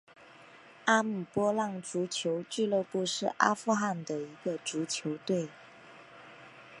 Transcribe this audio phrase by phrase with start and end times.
[0.85, 5.47] 阿姆波浪足球俱乐部是阿富汗的一个足球队。